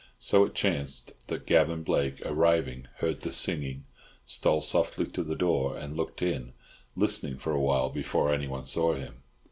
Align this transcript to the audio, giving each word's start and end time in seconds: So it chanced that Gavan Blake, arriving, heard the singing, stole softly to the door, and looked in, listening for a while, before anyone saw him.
So 0.17 0.45
it 0.45 0.55
chanced 0.55 1.13
that 1.27 1.45
Gavan 1.45 1.83
Blake, 1.83 2.23
arriving, 2.25 2.87
heard 2.95 3.21
the 3.21 3.31
singing, 3.31 3.85
stole 4.25 4.61
softly 4.61 5.05
to 5.09 5.21
the 5.21 5.35
door, 5.35 5.77
and 5.77 5.95
looked 5.95 6.23
in, 6.23 6.53
listening 6.95 7.37
for 7.37 7.53
a 7.53 7.61
while, 7.61 7.91
before 7.91 8.33
anyone 8.33 8.65
saw 8.65 8.95
him. 8.95 9.21